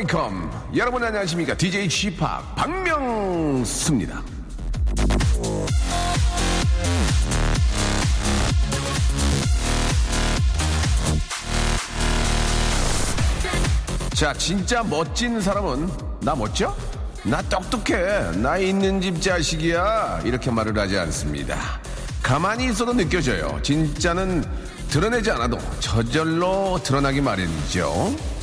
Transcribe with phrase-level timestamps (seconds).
[0.00, 0.48] welcome.
[0.74, 1.54] 여러분 안녕하십니까?
[1.54, 2.18] DJ Chip
[2.56, 4.22] 박명수입니다.
[14.14, 16.74] 자, 진짜 멋진 사람은 나 멋져?
[17.22, 18.38] 나 똑똑해.
[18.38, 20.22] 나 있는 집 자식이야.
[20.24, 21.80] 이렇게 말을 하지 않습니다.
[22.22, 23.60] 가만히 있어도 느껴져요.
[23.62, 24.44] 진짜는
[24.88, 28.39] 드러내지 않아도 저절로 드러나기 마련이죠.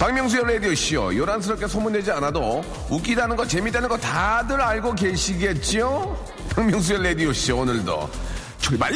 [0.00, 6.24] 박명수의 라디오쇼 요란스럽게 소문내지 않아도 웃기다는 거 재미다는 거 다들 알고 계시겠죠?
[6.54, 8.08] 박명수의 라디오쇼 오늘도
[8.56, 8.92] 출발!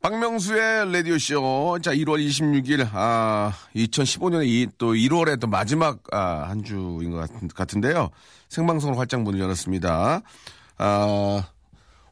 [0.00, 1.80] 박명수의 라디오쇼.
[1.82, 7.74] 자, 1월 26일, 아, 2015년에 이, 또 1월에 또 마지막, 아, 한 주인 것 같,
[7.74, 8.10] 은데요
[8.48, 10.20] 생방송으로 활짝 문을 열었습니다.
[10.78, 11.48] 아,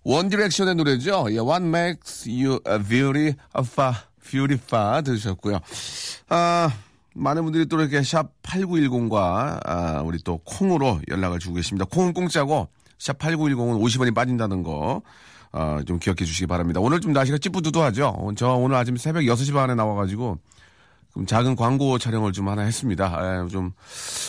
[0.03, 1.27] One Direction의 노래죠.
[1.31, 3.63] 예, What makes you a beauty, a
[4.29, 5.61] beautiful 들으셨고요.
[6.29, 6.71] 아,
[7.15, 11.85] 많은 분들이 또 이렇게 샵 8910과, 아, 우리 또 콩으로 연락을 주고 계십니다.
[11.91, 15.03] 콩은 공짜고, 샵 8910은 50원이 빠진다는 거.
[15.55, 16.81] 어, 좀 기억해 주시기 바랍니다.
[16.81, 18.33] 오늘 좀 날씨가 찌뿌두두하죠.
[18.37, 20.37] 저 오늘 아침 새벽 6시 반에 나와가지고
[21.13, 23.45] 좀 작은 광고 촬영을 좀 하나 했습니다.
[23.45, 23.71] 예, 좀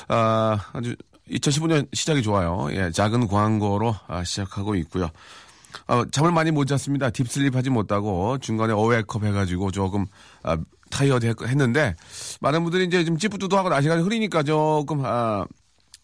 [0.07, 0.95] 아, 아주
[1.31, 2.67] 2015년 시작이 좋아요.
[2.71, 5.09] 예, 작은 광고로 아, 시작하고 있고요.
[5.87, 7.09] 어, 잠을 많이 못 잤습니다.
[7.09, 10.05] deep sleep 하지 못하고 중간에 awake up 해가지고 조금
[10.43, 10.57] 아,
[10.89, 11.95] 타이어드 했는데
[12.41, 15.45] 많은 분들이 이제 좀 찌뿌두두하고 날씨가 흐리니까 조금 아,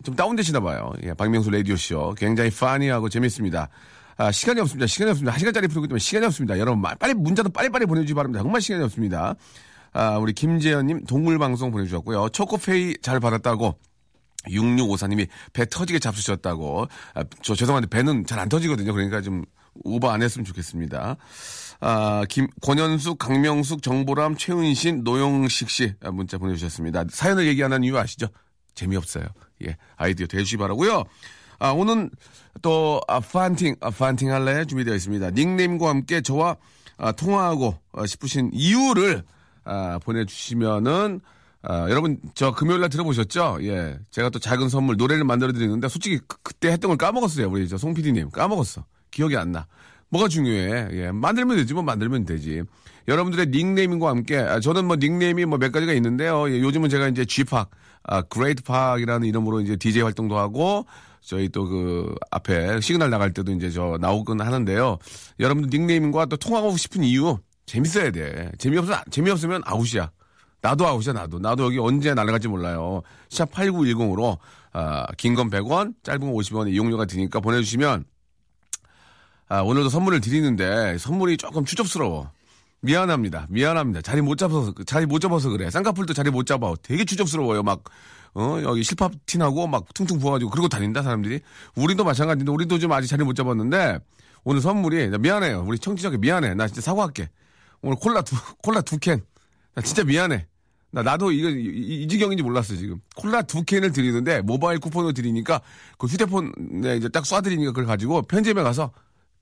[0.03, 0.91] 좀 다운되시나 봐요.
[1.03, 3.69] 예, 박명수 라디오 쇼 굉장히 funny하고 재밌습니다.
[4.17, 4.87] 아, 시간이 없습니다.
[4.87, 5.31] 시간이 없습니다.
[5.31, 6.59] 한 시간짜리 프로그램 때문에 시간이 없습니다.
[6.59, 8.43] 여러분, 빨리 문자도 빨리빨리 보내주시기 바랍니다.
[8.43, 9.35] 정말 시간이 없습니다.
[9.93, 12.29] 아, 우리 김재현님 동물방송 보내주셨고요.
[12.29, 13.75] 초코파이 잘 받았다고.
[14.47, 16.87] 6654님이 배 터지게 잡수셨다고.
[17.13, 18.93] 아, 저 죄송한데 배는 잘 안 터지거든요.
[18.93, 19.43] 그러니까 좀
[19.83, 21.17] 오버 안 했으면 좋겠습니다.
[21.79, 27.05] 아, 김, 권현숙, 강명숙, 정보람, 최은신, 노영식 씨 문자 보내주셨습니다.
[27.09, 28.27] 사연을 얘기하는 이유 아시죠?
[28.75, 29.25] 재미없어요.
[29.65, 31.03] 예, 아이디어 대주시 바라고요
[31.59, 32.09] 아, 오늘
[32.61, 34.65] 또, 아, 판팅, 아, 판팅 할래?
[34.65, 35.31] 준비되어 있습니다.
[35.31, 36.57] 닉네임과 함께 저와
[36.97, 39.23] 아, 통화하고 아, 싶으신 이유를
[39.63, 41.21] 아, 보내주시면은
[41.63, 43.59] 아, 여러분, 저 금요일 날 들어보셨죠?
[43.61, 43.99] 예.
[44.09, 47.47] 제가 또 작은 선물, 노래를 만들어 드리는데, 솔직히 그, 때 했던 걸 까먹었어요.
[47.49, 48.31] 우리 저송 PD님.
[48.31, 48.83] 까먹었어.
[49.11, 49.67] 기억이 안 나.
[50.09, 50.89] 뭐가 중요해?
[50.93, 51.11] 예.
[51.11, 52.63] 만들면 되지, 뭐 만들면 되지.
[53.07, 56.49] 여러분들의 닉네임과 함께, 아, 저는 뭐 닉네임이 뭐 몇 가지가 있는데요.
[56.51, 57.69] 예, 요즘은 제가 이제 G팍,
[58.03, 60.85] 아, great 팍이라는 이름으로 이제 DJ 활동도 하고,
[61.21, 64.97] 저희 또 그 앞에 시그널 나갈 때도 이제 저 나오곤 하는데요.
[65.39, 68.51] 여러분들 닉네임과 또 통화하고 싶은 이유 재밌어야 돼.
[68.57, 70.09] 재미없어 재미없으면 아웃이야.
[70.63, 71.39] 나도 아웃이야 나도.
[71.39, 73.01] 나도 여기 언제 날아갈지 몰라요.
[73.29, 74.37] 샵 8910으로
[74.73, 78.05] 아, 긴 건 100원, 짧은 건 50원 이용료가 드니까 보내주시면
[79.51, 82.31] 아, 오늘도 선물을 드리는데 선물이 조금 추접스러워.
[82.79, 83.47] 미안합니다.
[83.49, 84.01] 미안합니다.
[84.01, 85.69] 자리 못 잡아서 자리 못 잡아서 그래.
[85.69, 86.73] 쌍꺼풀도 자리 못 잡아.
[86.81, 87.61] 되게 추접스러워요.
[87.61, 87.83] 막
[88.33, 91.41] 어, 여기 실밥 티나고 막 퉁퉁 부어가지고 그러고 다닌다, 사람들이.
[91.75, 93.99] 우리도 마찬가지인데, 우리도 좀 아직 자리 못 잡았는데,
[94.45, 95.65] 오늘 선물이, 나 미안해요.
[95.67, 96.53] 우리 청취자께 미안해.
[96.53, 97.29] 나 진짜 사과할게.
[97.81, 99.21] 오늘 콜라 두, 콜라 두 캔.
[99.75, 100.47] 나 진짜 미안해.
[100.91, 103.01] 나, 나도 이거, 이, 이 지경인지 몰랐어, 지금.
[103.17, 105.59] 콜라 두 캔을 드리는데, 모바일 쿠폰을 드리니까,
[105.97, 108.91] 그 휴대폰에 이제 딱 쏴드리니까 그걸 가지고 편집에 가서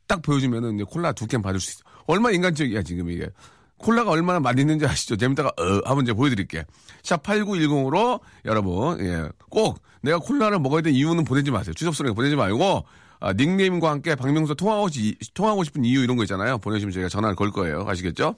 [0.09, 1.80] 딱 보여주면은 이제 콜라 두 캔 받을 수 있어.
[2.08, 3.30] 얼마나 인간적이야, 지금 이게.
[3.78, 5.16] 콜라가 얼마나 맛있는지 아시죠?
[5.16, 6.66] 재밌다가 어 한번 이제 보여드릴게.
[7.02, 11.74] 샵 8910으로 여러분 예, 꼭 내가 콜라를 먹어야 되는 이유는 보내지 마세요.
[11.74, 12.86] 추접스럽게 보내지 말고
[13.22, 14.88] 아, 닉네임과 함께 박명수 통화하고,
[15.33, 16.57] 통화하고 싶은 이유 이런 거 있잖아요.
[16.57, 17.86] 보내주시면 저희가 전화를 걸 거예요.
[17.88, 18.36] 아시겠죠?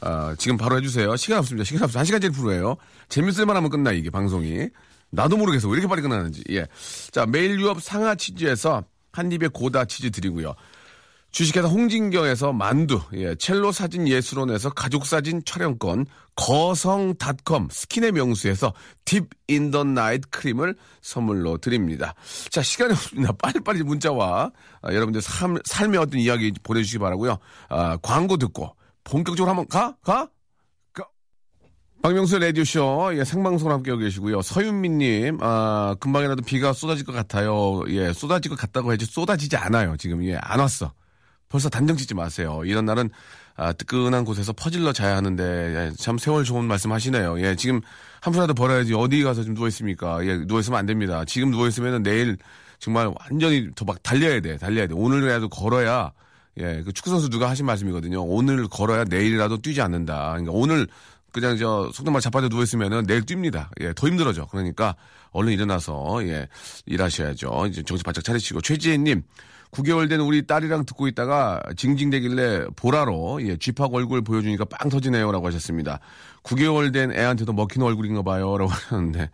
[0.00, 1.16] 아, 지금 바로 해주세요.
[1.16, 1.64] 시간 없습니다.
[1.64, 1.98] 시간 없어.
[1.98, 2.76] 한 시간짜리 프로예요.
[3.08, 4.68] 재밌을만 하면 끝나, 이게 방송이.
[5.10, 5.68] 나도 모르겠어.
[5.68, 6.42] 왜 이렇게 빨리 끝나는지.
[6.50, 6.66] 예.
[7.10, 10.54] 자, 매일유업 상하 치즈에서 한 입에 고다 치즈 드리고요.
[11.32, 16.04] 주식회사 홍진경에서 만두, 예, 첼로 사진 예술원에서 가족사진 촬영권,
[16.36, 18.74] 거성닷컴 스킨의 명수에서
[19.06, 22.14] Deep in the Night 크림을 선물로 드립니다.
[22.50, 23.32] 자, 시간이 없습니다.
[23.40, 24.50] 빨리빨리 문자와
[24.82, 27.38] 아, 여러분들 삶, 삶의 어떤 이야기 보내주시기 바라고요
[27.70, 29.96] 아, 광고 듣고 본격적으로 한번 가?
[30.02, 30.28] 가?
[30.92, 31.08] 가?
[32.02, 34.42] 박명수 라디오쇼, 예, 생방송을 함께하고 계시고요.
[34.42, 37.84] 서윤미님, 아, 금방이라도 비가 쏟아질 것 같아요.
[37.88, 39.96] 예, 쏟아질 것 같다고 해야지 쏟아지지 않아요.
[39.96, 40.92] 지금, 예, 안 왔어.
[41.52, 42.62] 벌써 단정 짓지 마세요.
[42.64, 43.10] 이런 날은
[43.56, 47.38] 아, 뜨끈한 곳에서 퍼질러 자야 하는데 예, 참 세월 좋은 말씀 하시네요.
[47.42, 47.82] 예, 지금
[48.22, 50.24] 한 푼이라도 벌어야지 어디 가서 좀 누워 있습니까?
[50.24, 51.24] 예, 누워 있으면 안 됩니다.
[51.26, 52.38] 지금 누워 있으면 내일
[52.78, 54.56] 정말 완전히 더 막 달려야 돼.
[54.56, 54.94] 달려야 돼.
[54.94, 56.12] 오늘이라도 걸어야
[56.58, 58.22] 예, 그 축구 선수 누가 하신 말씀이거든요.
[58.24, 60.30] 오늘 걸어야 내일이라도 뛰지 않는다.
[60.30, 60.86] 그러니까 오늘
[61.32, 63.68] 그냥 저 속도 말 자빠져 누워 있으면은 내일 뜁니다.
[63.82, 64.46] 예, 더 힘들어져.
[64.46, 64.96] 그러니까
[65.32, 66.48] 얼른 일어나서 예
[66.86, 67.66] 일하셔야죠.
[67.68, 69.22] 이제 정신 바짝 차리시고 최지혜님
[69.72, 75.98] 9개월 된 우리 딸이랑 듣고 있다가 징징대길래 보라로 예 쥐팍 얼굴 보여주니까 빵 터지네요라고 하셨습니다.
[76.42, 79.30] 9개월 된 애한테도 먹히는 얼굴인가 봐요라고 하셨는데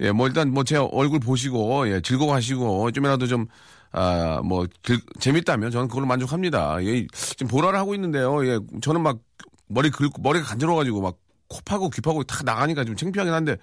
[0.00, 3.46] 예 뭐 일단 뭐 제 얼굴 보시고 예 즐거워하시고 좀이라도 좀
[3.94, 6.82] 아, 뭐, 길, 재밌다면 저는 그걸로 만족합니다.
[6.82, 8.42] 예, 지금 보라를 하고 있는데요.
[8.46, 9.18] 예, 저는 막
[9.68, 11.16] 머리 긁고, 머리가 간지러워가지고 막
[11.52, 13.58] 코 파고 귀 파고 다 나가니까 좀 창피하긴 한데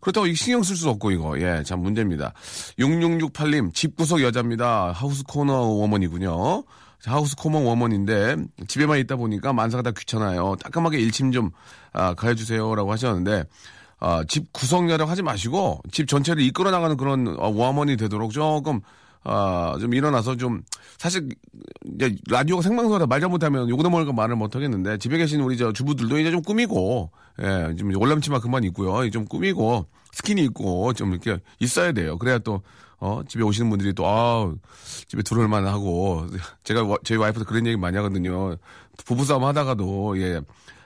[0.00, 1.38] 그렇다고 신경 쓸 수 없고 이거.
[1.40, 2.32] 예, 참 문제입니다.
[2.78, 4.92] 6668님, 집구석 여자입니다.
[4.92, 6.64] 하우스 코너 워먼이군요.
[7.04, 8.36] 하우스 코너 워먼인데
[8.68, 10.56] 집에만 있다 보니까 만사가 다 귀찮아요.
[10.62, 11.50] 따끔하게 일침 좀
[11.92, 13.44] 아, 가해주세요라고 하셨는데
[14.00, 18.80] 아, 집 구성이라고 하지 마시고 집 전체를 이끌어 나가는 그런 어, 워먼이 되도록 조금
[19.22, 20.62] 아, 좀 일어나서 좀,
[20.98, 21.28] 사실,
[21.94, 26.30] 이제, 라디오가 생방송이라 말 잘못하면 요거도 뭘까 말을 못하겠는데, 집에 계신 우리 저 주부들도 이제
[26.30, 27.10] 좀 꾸미고,
[27.42, 29.08] 예, 좀 올람치마 그만 있고요.
[29.10, 32.16] 좀 꾸미고, 스킨이 있고, 좀 이렇게 있어야 돼요.
[32.16, 32.62] 그래야 또,
[32.98, 34.52] 어, 집에 오시는 분들이 또, 아
[35.06, 36.26] 집에 들어올만 하고,
[36.64, 38.56] 제가, 저희 와이프도 그런 얘기 많이 하거든요.
[39.04, 40.40] 부부싸움 하다가도, 예,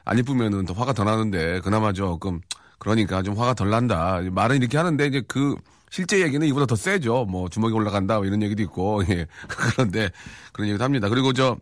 [0.04, 2.40] 안 이쁘면은 더 화가 더 나는데, 그나마 조금,
[2.80, 4.20] 그러니까 좀 화가 덜 난다.
[4.28, 5.54] 말은 이렇게 하는데, 이제 그,
[5.90, 7.24] 실제 얘기는 이보다 더 세죠.
[7.26, 9.26] 뭐 주먹이 올라간다 뭐 이런 얘기도 있고 예.
[9.48, 10.10] 그런데
[10.52, 11.08] 그런 얘기도 합니다.
[11.08, 11.56] 그리고 저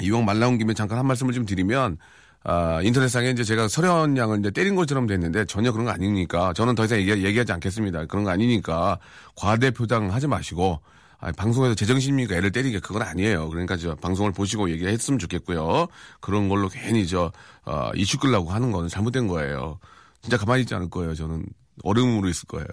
[0.00, 1.98] 이왕 말 나온 김에 잠깐 한 말씀을 좀 드리면
[2.44, 6.74] 아, 인터넷상에 이제 제가 설현 양을 이제 때린 것처럼 됐는데 전혀 그런 거 아니니까 저는
[6.74, 8.06] 더 이상 얘기, 얘기하지 않겠습니다.
[8.06, 8.98] 그런 거 아니니까
[9.34, 10.80] 과대 표장 하지 마시고
[11.20, 13.48] 아, 방송에서 제정신입니까 애를 때리게 그건 아니에요.
[13.48, 15.88] 그러니까 저 방송을 보시고 얘기했으면 좋겠고요.
[16.20, 17.32] 그런 걸로 괜히 저
[17.64, 19.80] 어, 이슈 끌라고 하는 거는 잘못된 거예요.
[20.22, 21.14] 진짜 가만히 있지 않을 거예요.
[21.14, 21.44] 저는
[21.82, 22.66] 얼음으로 있을 거예요.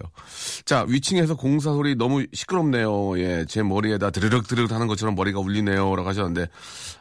[0.64, 3.18] 자, 위층에서 공사 소리 너무 시끄럽네요.
[3.18, 5.96] 예, 제 머리에다 드르륵 드르륵 하는 것처럼 머리가 울리네요.
[5.96, 6.48] 라고 하셨는데,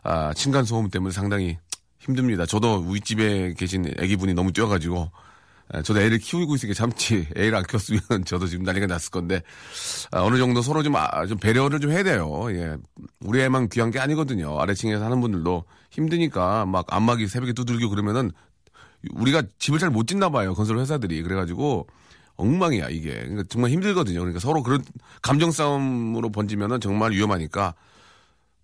[0.03, 1.57] 아, 층간소음 때문에 상당히
[1.99, 2.45] 힘듭니다.
[2.45, 5.11] 저도 윗집에 계신 애기분이 너무 뛰어가지고,
[5.75, 9.41] 예, 저도 애를 키우고 있으니까 참지, 애를 안 키웠으면 저도 지금 난리가 났을 건데,
[10.11, 12.45] 아, 어느 정도 서로 좀, 아, 좀 배려를 좀 해야 돼요.
[12.51, 12.77] 예.
[13.21, 14.59] 우리 애만 귀한 게 아니거든요.
[14.59, 18.31] 아래층에 사는 분들도 힘드니까 막 안마기 새벽에 두들기고 그러면은
[19.11, 20.53] 우리가 집을 잘 못 짓나 봐요.
[20.53, 21.21] 건설 회사들이.
[21.23, 21.87] 그래가지고
[22.35, 23.13] 엉망이야 이게.
[23.13, 24.19] 그러니까 정말 힘들거든요.
[24.19, 24.83] 그러니까 서로 그런
[25.21, 27.75] 감정 싸움으로 번지면은 정말 위험하니까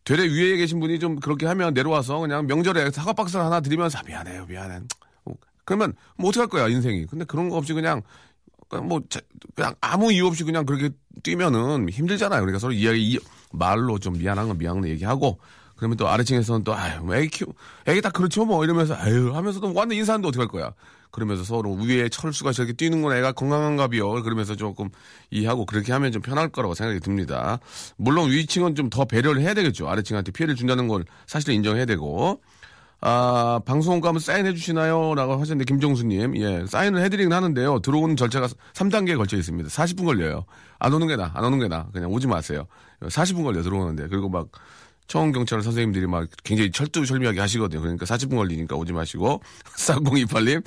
[0.04, 4.02] 되레 위에 계신 분이 좀 그렇게 하면 내려와서 그냥 명절에 사과 박스 하나 드리면서 아,
[4.06, 4.80] 미안해요, 미안해.
[5.26, 5.34] 어,
[5.64, 7.06] 그러면 뭐 어떡할 거야 인생이.
[7.06, 8.02] 근데 그런 거 없이 그냥
[8.84, 9.02] 뭐
[9.56, 10.90] 그냥 아무 이유 없이 그냥 그렇게
[11.24, 12.40] 뛰면은 힘들잖아요.
[12.42, 13.20] 그러니까 서로 이야기
[13.52, 15.40] 말로 좀 미안한 건 미안한 거 얘기하고
[15.82, 17.48] 그러면 또 아래층에서는 또 아유 뭐 애기 키우
[17.88, 20.74] 애기 딱 그렇죠 뭐 이러면서 아유 하면서도 완전 인사하는데 어떡할 거야
[21.10, 24.90] 그러면서 서로 위에 철수가 저렇게 뛰는 건 애가 건강한가 비요 그러면서 조금
[25.32, 27.58] 이해하고 그렇게 하면 좀 편할 거라고 생각이 듭니다
[27.98, 32.42] 물론 위층은 좀 더 배려를 해야 되겠죠 아래층한테 피해를 준다는 걸 사실 인정해야 되고
[33.04, 35.16] 아, 방송 가면 사인해 주시나요?
[35.16, 36.38] 라고 하셨는데, 김정수님.
[36.38, 37.80] 예, 사인을 해드리긴 하는데요.
[37.80, 39.70] 들어오는 절차가 3단계에 걸쳐 있습니다.
[39.70, 40.46] 40분 걸려요.
[40.78, 41.88] 안 오는 게 나, 안 오는 게 나.
[41.94, 42.68] 그냥 오지 마세요.
[43.02, 44.08] 40분 걸려, 들어오는데.
[44.08, 44.50] 그리고 막,
[45.12, 47.82] 청원 경찰 선생님들이 막 굉장히 철두철미하게 하시거든요.
[47.82, 49.42] 그러니까 40분 걸리니까 오지 마시고.
[49.76, 50.64] 4028님.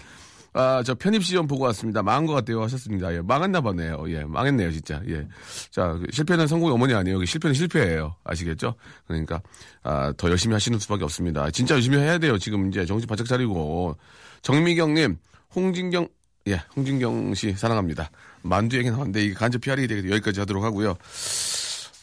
[0.53, 2.03] 아, 저 편입 시험 보고 왔습니다.
[2.03, 2.63] 망한 것 같아요.
[2.63, 3.15] 하셨습니다.
[3.15, 4.05] 예, 망했나 보네요.
[4.09, 5.01] 예, 망했네요, 진짜.
[5.09, 5.27] 예.
[5.71, 7.17] 자, 그 실패는 성공의 어머니 아니에요.
[7.17, 8.17] 여기 실패는 실패예요.
[8.23, 8.75] 아시겠죠?
[9.07, 9.41] 그러니까,
[9.83, 11.51] 아, 더 열심히 하시는 수밖에 없습니다.
[11.51, 12.37] 진짜 열심히 해야 돼요.
[12.37, 13.97] 지금 이제 정신 바짝 차리고.
[14.43, 15.17] 정미경님,
[15.57, 16.07] 홍진경,
[16.49, 18.11] 예, 홍진경 씨 사랑합니다.
[18.43, 20.99] 만두 얘기 나왔는데 이게 간접 PR이 되게 여기까지 하도록 하고요.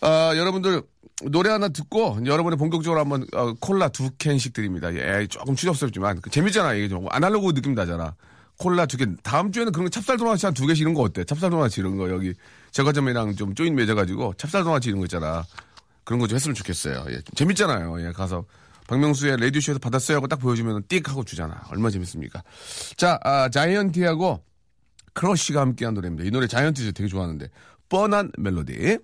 [0.02, 0.82] 아, 여러분들
[1.30, 4.94] 노래 하나 듣고 여러분의 본격적으로 한번 어, 콜라 두 캔씩 드립니다.
[4.96, 8.16] 예, 조금 추접스럽지만 그 재밌잖아 이게 좀 아날로그 느낌 나잖아.
[8.58, 9.06] 콜라 두 개.
[9.24, 11.24] 다음 주에는 그런 거 찹쌀 도넛이 한 두 개씩 이런 거 어때?
[11.24, 12.34] 찹쌀 도넛 이런 거 여기
[12.72, 15.44] 제과점이랑 좀 조인 맺어가지고 찹쌀 도넛 이런 거 있잖아.
[16.04, 17.06] 그런 거 좀 했으면 좋겠어요.
[17.10, 18.08] 예, 재밌잖아요.
[18.08, 18.46] 예, 가서
[18.88, 21.62] 박명수의 레디쇼에서 받았어요 하고 딱 보여주면 띡 하고 주잖아.
[21.70, 22.44] 얼마나 재밌습니까?
[22.98, 24.44] 자, 아, 자이언티하고
[25.14, 26.26] 크러쉬가 함께한 노래입니다.
[26.28, 27.48] 이 노래 자이언티 되게 좋아하는데
[27.90, 28.98] 뻔한 멜로디.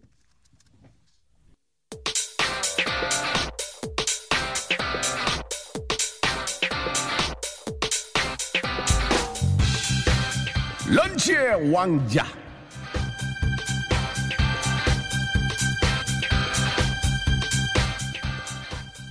[10.90, 12.26] 런치의 왕자.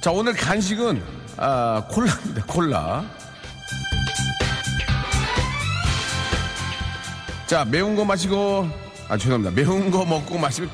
[0.01, 1.03] 자, 오늘 간식은,
[1.37, 3.05] 아, 콜라입니다, 콜라.
[7.47, 8.69] 자, 매운 거 마시고,
[9.09, 9.55] 아, 죄송합니다.
[9.55, 10.71] 매운 거 먹고 마시면,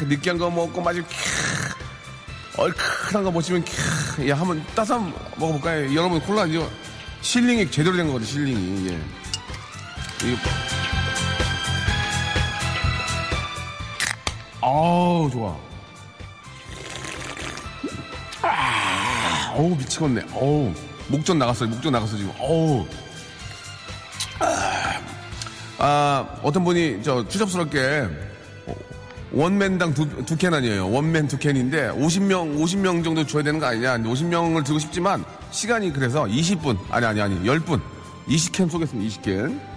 [0.00, 4.98] 캬, 느끼한 거 먹고 마시면, 캬, 얼큰한 거 마시면, 캬, 야, 한번 따서
[5.36, 5.94] 먹어볼까요?
[5.94, 6.68] 여러분, 콜라, 이거,
[7.22, 8.90] 실링이 제대로 된 거거든요, 실링이.
[8.90, 9.21] 예.
[14.60, 15.56] 아우, 좋아.
[18.42, 20.22] 아, 어우, 미치겠네.
[20.34, 20.72] 어우,
[21.08, 21.68] 목전 나갔어요.
[21.68, 22.32] 목전 나갔어, 지금.
[22.38, 22.86] 어우.
[24.40, 24.92] 아,
[25.78, 28.06] 아, 어떤 분이 저 추잡스럽게
[29.32, 30.90] 원맨당 두, 두 캔 아니에요.
[30.90, 33.98] 원맨 두 캔인데 50명, 50명 정도 줘야 되는 거 아니냐.
[33.98, 37.80] 50명을 들고 싶지만 시간이 그래서 20분, 아니, 아니, 아니, 10분.
[38.28, 39.71] 20캔 쏘겠습니다, 20캔.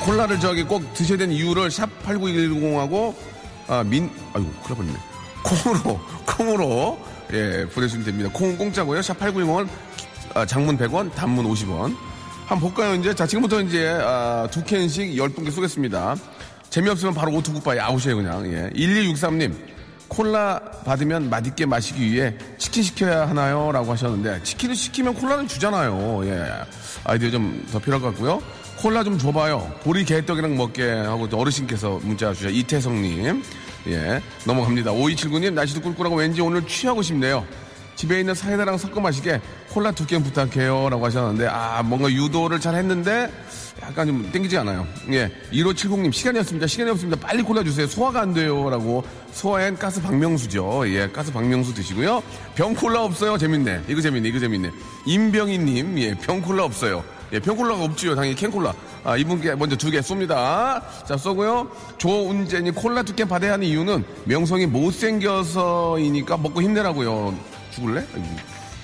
[0.00, 3.14] 콜, 라를 저기 꼭 드셔야 되는 이유를 샵 8910하고,
[3.68, 4.98] 아, 민, 아이고, 큰일 날 뻔했네.
[5.42, 6.98] 콩으로, 콩으로,
[7.32, 8.30] 예, 보내주시면 됩니다.
[8.32, 9.02] 콩은 공짜고요.
[9.02, 9.68] 샵 8910은
[10.34, 11.96] 아, 장문 100원, 단문 50원.
[12.46, 13.14] 한번 볼까요, 이제?
[13.14, 16.16] 자, 지금부터 이제, 아, 두 캔씩 10분께 쏘겠습니다.
[16.70, 18.46] 재미없으면 바로 오투국바에 아웃이에요, 그냥.
[18.52, 18.70] 예.
[18.74, 19.54] 1263님,
[20.08, 23.70] 콜라 받으면 맛있게 마시기 위해 치킨 시켜야 하나요?
[23.72, 26.20] 라고 하셨는데, 치킨을 시키면 콜라는 주잖아요.
[26.26, 26.46] 예.
[27.04, 28.42] 아이디어 좀 더 필요할 것 같고요.
[28.84, 29.72] 콜라 좀 줘봐요.
[29.82, 32.50] 보리 개떡이랑 먹게 하고 어르신께서 문자 주셔.
[32.50, 33.42] 이태성님.
[33.86, 34.20] 예.
[34.44, 34.92] 넘어갑니다.
[34.92, 37.46] 5279님, 날씨도 꿀꿀하고 왠지 오늘 취하고 싶네요.
[37.96, 40.90] 집에 있는 사이다랑 섞어 마시게 콜라 두 캔 부탁해요.
[40.90, 43.30] 라고 하셨는데, 아, 뭔가 유도를 잘 했는데,
[43.80, 44.86] 약간 좀 땡기지 않아요.
[45.12, 45.32] 예.
[45.50, 46.66] 1570님, 시간이 없습니다.
[46.66, 47.26] 시간이 없습니다.
[47.26, 47.86] 빨리 콜라 주세요.
[47.86, 48.68] 소화가 안 돼요.
[48.68, 49.02] 라고.
[49.32, 50.82] 소화엔 가스 박명수죠.
[50.88, 51.08] 예.
[51.08, 52.22] 가스 박명수 드시고요.
[52.54, 53.38] 병 콜라 없어요.
[53.38, 53.84] 재밌네.
[53.88, 54.28] 이거 재밌네.
[54.28, 54.70] 이거 재밌네.
[55.06, 56.14] 임병희님, 예.
[56.16, 57.02] 병 콜라 없어요.
[57.32, 57.40] 예.
[57.40, 58.14] 병 콜라가 없지요.
[58.14, 58.72] 당연히 캔 콜라.
[59.02, 60.82] 아, 이분께 먼저 두 개 쏩니다.
[61.06, 61.68] 자, 쏘고요.
[61.98, 67.34] 조운재님, 콜라 두 캔 받아야 하는 이유는 명성이 못생겨서이니까 먹고 힘내라고요.
[67.70, 68.04] 죽을래?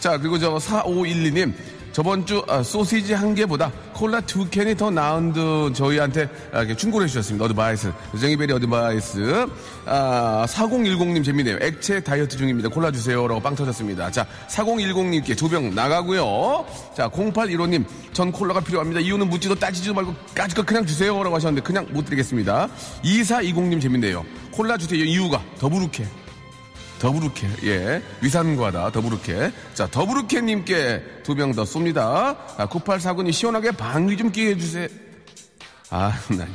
[0.01, 1.53] 자, 그리고 저 4512님.
[1.93, 7.05] 저번 주 아, 소시지 한 개보다 콜라 두 캔이 더 나은 듯 저희한테 아, 충고를
[7.07, 7.45] 해주셨습니다.
[7.47, 7.93] advice.
[8.21, 9.47] 정이 very advice.
[9.87, 11.59] 아, 4010님 재밌네요.
[11.61, 12.69] 액체 다이어트 중입니다.
[12.69, 13.27] 콜라 주세요.
[13.27, 14.11] 라고 빵 터졌습니다.
[14.11, 16.65] 자, 4010님께 두 병 나가고요.
[16.97, 17.85] 자, 0815님.
[18.13, 19.01] 전 콜라가 필요합니다.
[19.01, 21.21] 이유는 묻지도 따지지도 말고 까짓거 그냥 주세요.
[21.23, 22.69] 라고 하셨는데 그냥 못 드리겠습니다.
[23.03, 24.25] 2420님 재밌네요.
[24.53, 25.03] 콜라 주세요.
[25.03, 26.07] 이유가 더부룩해.
[27.01, 27.49] 더부룩해.
[27.65, 28.03] 예.
[28.21, 28.93] 위산과다.
[28.93, 29.51] 더부룩해.
[29.75, 32.37] 자, 더부룩해님께 두 병 더 쏩니다.
[32.59, 34.87] 아, 9849님 시원하게 방귀 좀 끼게 해주세요.
[35.91, 36.47] 아, 나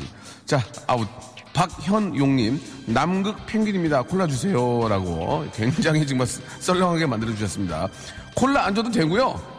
[0.45, 1.07] 자, 아웃.
[1.53, 4.01] 박현용님, 남극 펭귄입니다.
[4.03, 4.87] 콜라 주세요.
[4.89, 7.87] 라고 굉장히 정말 썰렁하게 만들어주셨습니다.
[8.35, 9.54] 콜라 안 줘도 되고요.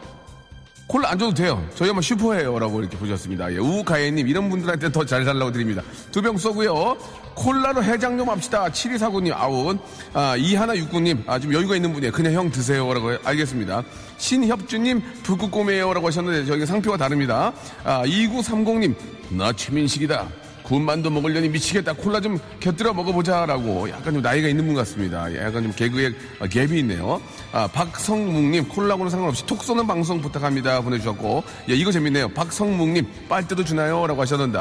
[0.87, 1.67] 콜라 안 줘도 돼요.
[1.75, 2.57] 저희 한번 슈퍼해요.
[2.59, 3.51] 라고 이렇게 보셨습니다.
[3.51, 5.81] 예, 우가예님, 이런 분들한테 더 잘 살라고 드립니다.
[6.13, 6.97] 두 병 쏘고요.
[7.35, 8.65] 콜라로 해장 좀 합시다.
[8.69, 9.77] 7249님, 아웃.
[10.13, 12.11] 아, 이하나육구님, 아, 좀 여유가 있는 분이에요.
[12.13, 12.91] 그냥 형 드세요.
[12.93, 13.83] 라고 알겠습니다.
[14.17, 15.93] 신협주님, 북극곰이에요.
[15.93, 17.51] 라고 하셨는데, 저희가 상표가 다릅니다.
[17.83, 18.95] 아, 2930님,
[19.31, 20.25] 나 최민식이다.
[20.67, 21.93] 군만두 먹으려니 미치겠다.
[21.93, 25.31] 콜라 좀 곁들여 먹어보자라고 약간 좀 나이가 있는 분 같습니다.
[25.31, 27.21] 예, 약간 좀 개그에 갭이 있네요.
[27.53, 32.27] 아, 박성묵님 콜라고는 상관없이 톡 쏘는 방송 부탁합니다 보내주셨고 예, 이거 재밌네요.
[32.29, 34.59] 박성묵님 빨대도 주나요?라고 하셨는데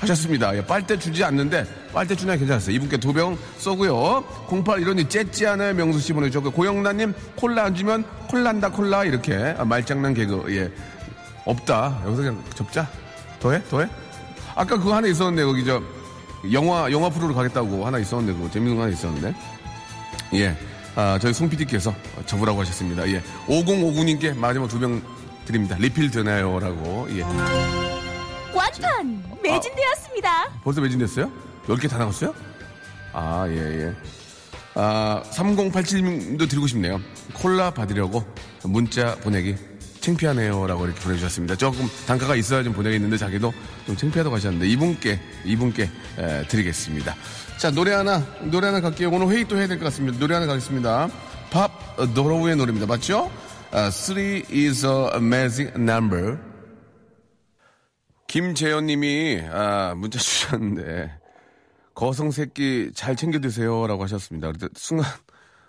[0.00, 0.54] 하셨습니다.
[0.56, 2.38] 예, 빨대 주지 않는데 빨대 주나요?
[2.38, 2.74] 괜찮았어요.
[2.76, 4.22] 이분께 두 병 쏘고요.
[4.64, 9.64] 08 이런이 째찌 않아요 명수 씨 보내주셨고 고영란님 콜라 안 주면 콜란다 콜라 이렇게 아,
[9.64, 10.70] 말장난 개그 예
[11.46, 12.02] 없다.
[12.04, 12.86] 여기서 그냥 접자.
[13.40, 13.86] 더해 더해.
[14.58, 15.80] 아까 그거 하나 있었는데 거기 저
[16.52, 19.34] 영화 영화 프로로 가겠다고 하나 있었는데 그거 재밌는 거 하나 있었는데
[20.34, 20.56] 예.
[20.96, 21.94] 아, 저희 송 PD께서
[22.26, 23.08] 접으라고 하셨습니다.
[23.08, 23.22] 예.
[23.46, 25.00] 5059님께 마지막 두 병
[25.44, 25.76] 드립니다.
[25.78, 27.06] 리필 되나요?라고.
[27.16, 27.22] 예.
[28.52, 30.28] 완판 매진되었습니다.
[30.30, 31.30] 아, 벌써 매진됐어요?
[31.68, 32.34] 10개 다 나갔어요?
[33.12, 33.54] 아, 예,
[33.86, 33.94] 예.
[34.74, 37.00] 아, 3087님도 드리고 싶네요.
[37.32, 38.24] 콜라 받으려고
[38.64, 39.54] 문자 보내기
[40.08, 40.66] 창피하네요.
[40.66, 41.56] 라고 이렇게 보내주셨습니다.
[41.56, 43.52] 조금 단가가 있어야 좀 보내겠는데 자기도
[43.86, 47.14] 좀 창피하다고 하셨는데 이분께, 이분께 에, 드리겠습니다.
[47.58, 49.10] 자, 노래 하나, 노래 하나 갈게요.
[49.10, 50.18] 오늘 회의 또 해야 될 것 같습니다.
[50.18, 51.08] 노래 하나 가겠습니다.
[51.50, 51.70] 밥
[52.14, 52.86] 노로우의 노래입니다.
[52.86, 53.30] 맞죠?
[53.70, 56.38] 아, three is a amazing number.
[58.28, 61.10] 김재현 님이, 아, 문자 주셨는데,
[61.94, 63.86] 거성 새끼 잘 챙겨 드세요.
[63.86, 64.52] 라고 하셨습니다.
[64.52, 65.06] 그때 순간,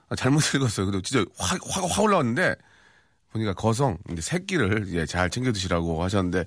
[0.09, 0.85] 아, 잘못 읽었어요.
[0.85, 2.55] 그래도 진짜 확, 확, 확 올라왔는데,
[3.31, 6.45] 보니까 거성, 근데 새끼를 예, 잘 챙겨 드시라고 하셨는데,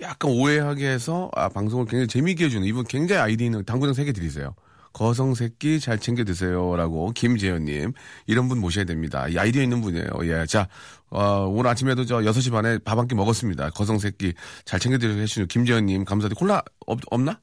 [0.00, 4.54] 약간 오해하게 해서, 아, 방송을 굉장히 재미있게 해주는, 이분 굉장히 아이디 있는 당구장 세개 드리세요.
[4.92, 7.92] 거성 새끼 잘 챙겨 드세요라고 김재현님
[8.26, 9.28] 이런 분 모셔야 됩니다.
[9.28, 10.08] 이 아이디어 있는 분이에요.
[10.24, 10.66] 예, 자
[11.10, 13.70] 어, 오늘 아침에도 저 6시 반에 밥 한 끼 먹었습니다.
[13.70, 14.34] 거성 새끼
[14.64, 17.38] 잘 챙겨 드시는 김재현님 감사드리고 콜라 없, 없나?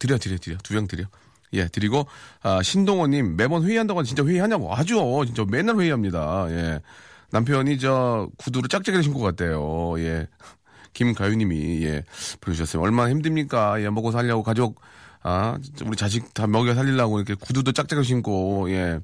[0.00, 1.04] 드려 드려 드려 두 병 드려.
[1.52, 2.06] 예, 드리고
[2.42, 5.24] 아, 신동호님 매번 회의한다고 하는 진짜 회의하냐고 하죠.
[5.24, 6.46] 진짜 맨날 회의합니다.
[6.50, 6.80] 예,
[7.32, 9.94] 남편이 저 구두를 짝짝이를 신고 갔대요.
[9.98, 10.28] 예.
[10.92, 12.04] 김가유님이 예
[12.40, 12.82] 보내주셨어요.
[12.82, 13.80] 얼마나 힘듭니까?
[13.82, 14.80] 예, 먹고 살려고 가족
[15.22, 18.98] 아, 우리 자식 다 먹여 살리려고 이렇게 구두도 짝짝이 신고, 예.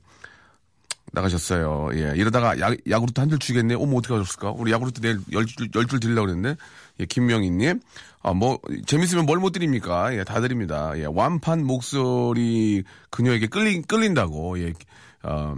[1.13, 1.91] 나가셨어요.
[1.95, 2.13] 예.
[2.17, 3.75] 이러다가 야, 야구르트 한 줄 주겠네.
[3.77, 4.51] 어머, 어떻게 하셨을까?
[4.51, 6.61] 우리 야구르트 내일 열 줄, 열줄 드리려고 그랬는데.
[7.01, 7.81] 예, 김명희님.
[8.23, 10.15] 아, 뭐, 재밌으면 뭘 못 드립니까?
[10.17, 10.93] 예, 다 드립니다.
[10.97, 14.59] 예, 완판 목소리 그녀에게 끌린, 끌린다고.
[14.61, 14.73] 예,
[15.23, 15.55] 어,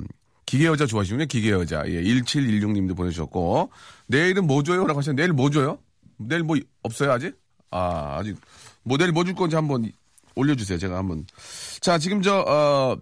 [0.50, 1.26] 기계 여자 좋아하시군요.
[1.26, 1.84] 기계 여자.
[1.86, 3.70] 예, 1716님도 보내주셨고.
[4.08, 4.84] 내일은 뭐 줘요?
[4.84, 5.78] 라고 하셨는데, 내일 뭐 줘요?
[6.16, 7.36] 내일 뭐 없어요, 아직?
[7.70, 8.36] 아, 아직.
[8.82, 9.92] 뭐 내일 뭐 줄 건지 한번
[10.34, 10.76] 올려주세요.
[10.78, 11.24] 제가 한번.
[11.80, 12.96] 자, 지금 저, 어,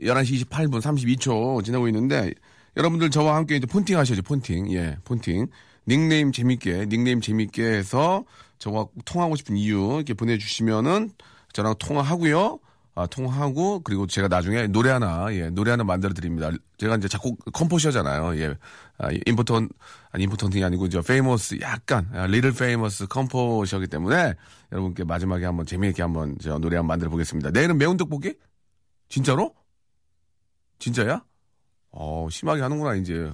[0.00, 2.32] 11시 28분 32초 지나고 있는데,
[2.78, 4.72] 여러분들 저와 함께 이제 폰팅 하셔야죠, 폰팅.
[4.72, 5.48] 예, 폰팅.
[5.86, 8.24] 닉네임 재밌게, 닉네임 재밌게 해서
[8.58, 11.10] 저와 통화하고 싶은 이유 이렇게 보내주시면은
[11.52, 12.58] 저랑 통화하고요.
[12.98, 16.50] 아, 통화하고 그리고 제가 나중에 노래 하나 예 노래 하나 만들어 드립니다.
[16.78, 18.36] 제가 이제 작곡 composer잖아요.
[18.40, 18.56] 예
[18.98, 19.68] 아, 임포턴
[20.10, 24.34] 아니 임포턴이 아니고 저 famous 약간 아, little famous composer기 때문에
[24.72, 27.52] 여러분께 마지막에 한번 재미있게 한번 저 노래 한번 만들어 보겠습니다.
[27.52, 28.34] 내일은 매운 떡볶이?
[29.08, 29.54] 진짜로?
[30.80, 31.22] 진짜야?
[31.92, 33.30] 어 심하게 하는구나 이제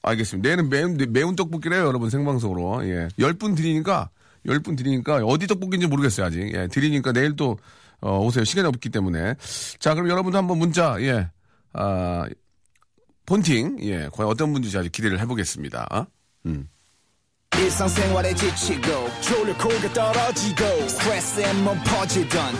[0.00, 0.48] 알겠습니다.
[0.48, 2.86] 내일은 매운 매운 떡볶이래요 여러분 생방송으로
[3.18, 4.08] 예열분 드리니까
[4.46, 7.58] 열분 드리니까 어디 떡볶이인지 모르겠어요 아직 예 드리니까 내일 또
[8.00, 8.44] 어, 오세요.
[8.44, 9.34] 시간이 없기 때문에.
[9.78, 11.28] 자, 그럼 여러분도 한번 문자, 예,
[11.72, 12.26] 아,
[13.26, 16.06] 폰팅, 예, 과연 어떤 분인지 아주 기대를 해보겠습니다.
[16.46, 16.68] 음.
[17.56, 19.08] 일상생활에 지치고,
[19.92, 20.64] 떨어지고,
[21.84, 22.54] 퍼지던,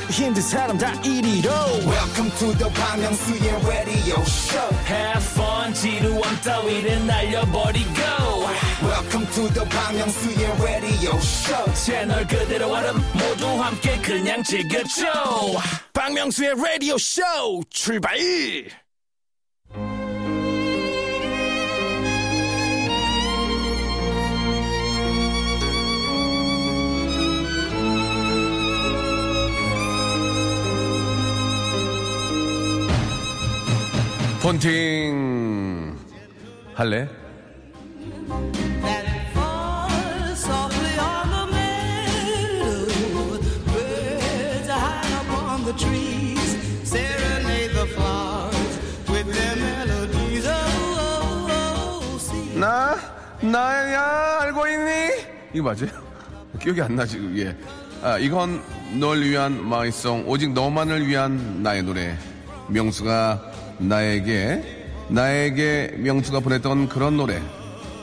[1.87, 7.93] welcome to the Bang Myung-soo's radio show Have fun 지루함 따위를 날려버리고
[8.89, 15.05] welcome to the Myung-soo's radio show 채널 그대로 얼음 모두 함께 그냥 즐겨줘
[15.93, 17.23] 박명수의 라디오 쇼
[17.69, 18.17] 출발
[34.41, 35.99] 폰팅
[36.75, 37.28] 할래?
[53.63, 54.91] 나야 알고 있니?
[55.55, 55.91] 이거 맞아요?
[56.61, 57.57] 기억이 안 나 지금 예.
[58.03, 58.63] 아 이건
[59.01, 62.17] 널 위한 마이송 오직 너만을 위한 나의 노래
[62.69, 63.43] 명수가
[63.79, 67.43] 나에게 나에게 명수가 보냈던 그런 노래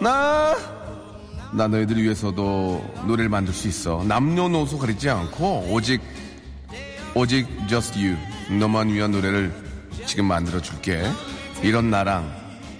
[0.01, 0.55] 나
[1.53, 6.01] 나 너희들 위해서도 노래를 만들 수 있어 남녀노소 가리지 않고 오직
[7.13, 8.17] 오직 just you
[8.59, 9.53] 너만 위한 노래를
[10.05, 11.01] 지금 만들어 줄게
[11.63, 12.29] 이런 나랑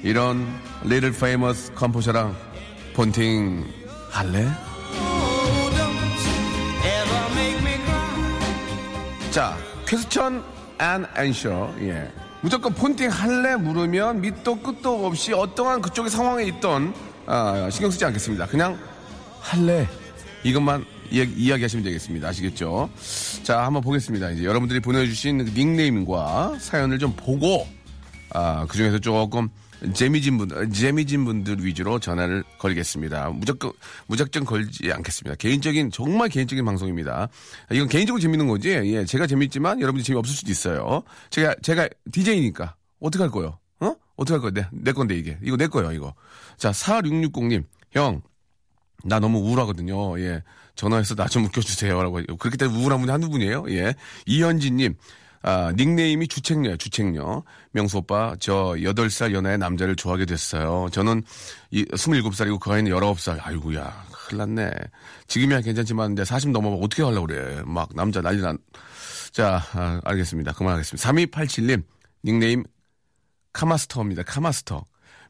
[0.04, 0.46] 이런
[0.84, 2.36] little famous 컴포저랑
[2.96, 3.66] 폰팅
[4.10, 4.48] 할래?
[9.32, 10.41] 자 question
[10.80, 12.10] and answer 예.
[12.40, 16.94] 무조건 폰팅 할래 물으면 밑도 끝도 없이 어떠한 그쪽의 상황에 있던
[17.26, 18.46] 아, 신경 쓰지 않겠습니다.
[18.46, 18.80] 그냥
[19.42, 19.88] 할래.
[20.44, 22.30] 이것만 이야기, 이야기하시면 되겠습니다.
[22.30, 22.90] 아시겠죠?
[23.44, 24.30] 자 한번 보겠습니다.
[24.30, 27.68] 이제 여러분들이 보내주신 그 닉네임과 사연을 좀 보고
[28.30, 29.50] 아, 그 중에서 조금
[29.94, 33.30] 재미진 분, 재미진 분들 위주로 전화를 걸겠습니다.
[33.32, 33.72] 무조건,
[34.08, 35.36] 무작정 걸지 않겠습니다.
[35.36, 37.28] 개인적인, 정말 개인적인 방송입니다.
[37.72, 38.70] 이건 개인적으로 재밌는 거지.
[38.70, 41.04] 예, 제가 재밌지만 여러분이 재미없을 수도 있어요.
[41.30, 43.60] 제가, 제가 DJ니까 어떻게 할 거요?
[43.80, 43.94] 어?
[44.16, 44.52] 어떻게 할 거요?
[44.52, 45.38] 내, 내 건데 이게.
[45.44, 46.14] 이거 내 거요, 이거.
[46.58, 47.64] 자, 4660님.
[47.92, 48.22] 형,
[49.04, 50.20] 나 너무 우울하거든요.
[50.20, 50.42] 예.
[50.76, 52.02] 전화해서 나 좀 웃겨주세요.
[52.02, 52.22] 라고.
[52.38, 53.66] 그렇기 때문에 우울한 분이 한두 분이에요.
[53.70, 53.94] 예.
[54.26, 54.96] 이현진님.
[55.48, 57.44] 아, 닉네임이 주책녀예요, 주책녀.
[57.72, 60.88] 명수 오빠, 저 8살 연하의 남자를 좋아하게 됐어요.
[60.92, 61.22] 저는
[61.70, 63.38] 이 27살이고 그 아이는 19살.
[63.40, 64.72] 아이고야, 큰일 났네.
[65.28, 67.62] 지금이야 괜찮지만 이제 40 넘어면 어떻게 하려고 그래.
[67.64, 68.58] 막 남자 난리 난.
[69.32, 70.54] 자, 아, 알겠습니다.
[70.54, 71.10] 그만하겠습니다.
[71.12, 71.84] 3287님,
[72.24, 72.64] 닉네임
[73.54, 74.24] 카마스터입니다.
[74.24, 74.84] 카마스터.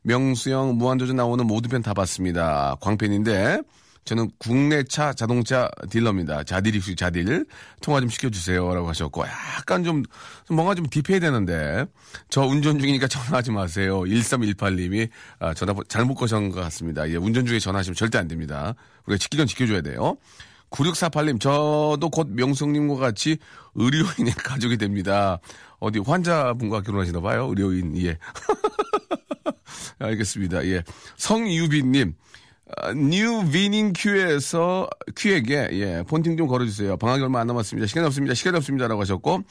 [0.04, 2.78] 명수형 무한도전 나오는 모든 편 다 봤습니다.
[2.80, 3.60] 광팬인데
[4.05, 6.43] 저는 국내차 자동차 딜러입니다.
[6.43, 7.45] 자딜이 자딜
[7.81, 9.23] 통화 좀 시켜주세요 라고 하셨고
[9.57, 10.03] 약간 좀,
[10.45, 11.85] 좀 뭔가 좀 딥해야 되는데
[12.29, 14.01] 저 운전 중이니까 전화하지 마세요.
[14.01, 17.09] 1318님이 아, 전화 잘못 거신 것 같습니다.
[17.09, 18.75] 예, 운전 중에 전화하시면 절대 안 됩니다.
[19.07, 20.17] 우리가 지킬 건 지켜줘야 돼요.
[20.69, 23.37] 9648님, 저도 곧 명성님과 같이
[23.75, 25.39] 의료인의 가족이 됩니다.
[25.79, 27.47] 어디 환자분과 결혼하시나 봐요.
[27.49, 28.17] 의료인, 예.
[29.99, 30.65] 알겠습니다.
[30.65, 30.83] 예.
[31.17, 32.15] 성유빈님,
[32.78, 36.97] 아, 뉴 위닝 큐에서 큐에게 예 폰팅 좀 걸어주세요.
[36.97, 37.86] 방학이 얼마 안 남았습니다.
[37.88, 38.34] 시간이 없습니다.
[38.34, 39.43] 시간이 없습니다라고 하셨고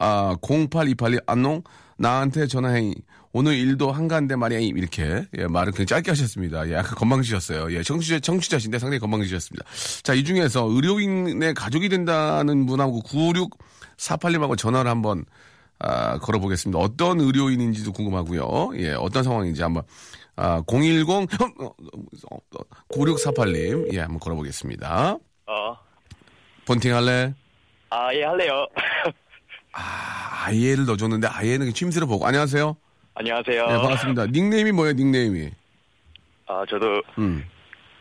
[0.00, 1.62] 아 0828이 안농
[1.96, 2.92] 나한테 전화해
[3.32, 6.68] 오늘 일도 한가한데 말이야 이렇게 예 말을 그냥 짧게 하셨습니다.
[6.68, 7.72] 예 약간 건방지셨어요.
[7.74, 9.64] 예 청취자 청취자신데 상당히 건방지셨습니다.
[10.02, 15.24] 자 이 중에서 의료인의 가족이 된다는 분하고 9648님하고 전화를 한번
[15.80, 16.78] 아, 걸어보겠습니다.
[16.78, 18.70] 어떤 의료인인지도 궁금하고요.
[18.78, 19.84] 예, 어떤 상황인지 한번
[20.40, 21.04] 아, 010
[22.94, 25.18] 9648님 예, 한번 걸어보겠습니다.
[25.46, 25.76] 어,
[26.64, 27.34] 본팅 할래?
[27.90, 28.64] 아, 예, 할래요.
[29.72, 32.76] 아, 아예를 넣어줬는데 아예는 취임새로 보고 안녕하세요.
[33.14, 33.66] 안녕하세요.
[33.66, 34.26] 네, 반갑습니다.
[34.26, 34.92] 닉네임이 뭐예요?
[34.92, 35.50] 닉네임이?
[36.46, 37.44] 아, 저도 음,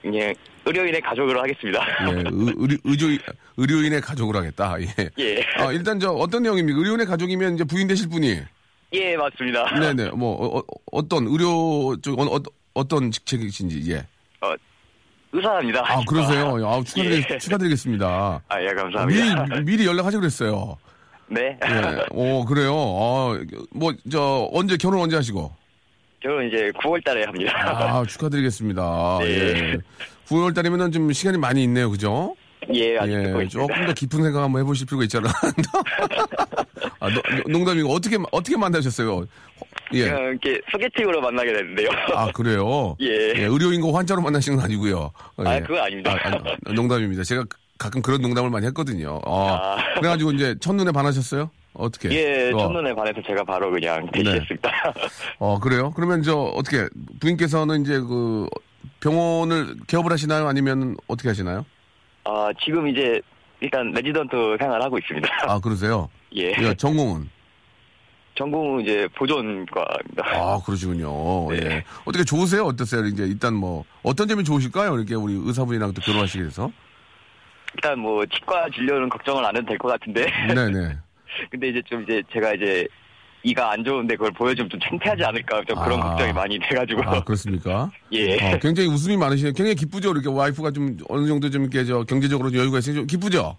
[0.04, 0.32] 그냥
[0.66, 1.84] 의료인의 가족으로 하겠습니다.
[2.12, 3.18] 예, 의, 의료,
[3.58, 4.76] 의료인의 가족을 하겠다.
[4.82, 5.10] 예.
[5.18, 5.44] 예.
[5.58, 6.78] 아, 일단 저 어떤 내용입니까?
[6.78, 8.42] 의료인의 가족이면 이제 부인 되실 분이
[8.94, 9.66] 예, 맞습니다.
[9.80, 12.40] 네네 뭐 어, 떤 의료 쪽 어, 어,
[12.74, 13.98] 어 떤 직책이신지 예.
[14.42, 14.54] 어,
[15.34, 15.84] 의사입니다.
[15.86, 16.56] 아 그러세요.
[16.66, 17.38] 아 축하드리, 예.
[17.38, 18.42] 축하드리겠습니다.
[18.48, 19.46] 아, 예, 미리 감사합니다.
[19.62, 20.78] 미리 연락하지 그랬어요.
[21.30, 21.58] 네.
[21.66, 22.06] 예.
[22.12, 22.74] 오 그래요.
[22.74, 23.40] 아
[23.72, 25.52] 뭐저 언제 결혼 언제 하시고?
[26.24, 27.54] 저는 이제 9월 달에 합니다.
[28.00, 29.18] 아 축하드리겠습니다.
[29.22, 29.26] 네.
[29.28, 29.78] 예.
[30.30, 32.36] 9월 달이면은 좀 시간이 많이 있네요, 그죠?
[32.74, 33.48] 예, 예.
[33.48, 35.30] 조금 더 깊은 생각 한번 해보실 필요가 있잖아.
[37.00, 39.26] 아, 노- 농담이고 어떻게 어떻게 만나셨어요?
[39.94, 40.04] 예.
[40.10, 41.90] 그냥 이렇게 소개팅으로 만나게 됐는데요.
[42.16, 42.96] 아 그래요?
[43.02, 43.46] 예.
[43.46, 45.12] 의료인과 환자로 만나신 건 아니고요.
[45.38, 45.60] 아, 예.
[45.62, 46.16] 그건 아닙니다.
[46.24, 46.32] 아,
[46.74, 47.24] 농담입니다.
[47.24, 47.46] 제가
[47.78, 49.20] 가끔 그런 농담을 많이 했거든요.
[49.26, 49.78] 어, 아.
[49.96, 51.52] 그래가지고 이제 첫눈에 반하셨어요?
[51.74, 52.10] 어떻게?
[52.10, 54.72] 예, 어, 첫눈에 반해서 제가 바로 그냥 대시했습니다.
[55.38, 55.92] 어, 그래요?
[55.96, 56.88] 그러면 저 어떻게
[57.20, 58.48] 부인께서는 이제 그
[59.00, 60.48] 병원을 개업을 하시나요?
[60.48, 61.66] 아니면 어떻게 하시나요?
[62.24, 63.22] 아, 지금 이제
[63.62, 65.30] 일단 레지던트 생활하고 있습니다.
[65.48, 66.10] 아 그러세요?
[66.36, 66.54] 예.
[66.60, 67.30] 예, 전공은?
[68.38, 70.24] 전공은 이제 보존과입니다.
[70.36, 71.50] 아 그러시군요.
[71.52, 71.58] 네.
[71.64, 71.84] 예.
[72.06, 72.66] 어떻게 좋으세요?
[72.66, 73.06] 어떠세요?
[73.06, 74.96] 이제 일단 뭐 어떤 점이 좋으실까요?
[74.96, 76.72] 이렇게 우리 의사분이랑 또 결혼하시게 돼서?
[77.76, 80.26] 일단 뭐 치과 진료는 걱정을 안 해도 될 것 같은데.
[80.54, 80.98] 네네.
[81.52, 82.88] 근데 이제 좀 이제 제가 이제
[83.44, 86.10] 이가 안 좋은데 그걸 보여주면 좀 창피하지 않을까 좀 그런 아.
[86.10, 87.04] 걱정이 많이 돼가지고.
[87.06, 87.90] 아 그렇습니까?
[88.14, 88.36] 예.
[88.54, 89.54] 어, 굉장히 웃음이 많으시네요.
[89.54, 90.12] 굉장히 기쁘죠.
[90.12, 93.58] 이렇게 와이프가 좀 어느 정도 좀 이렇게 저 경제적으로 좀 여유가 있으니 좀 기쁘죠.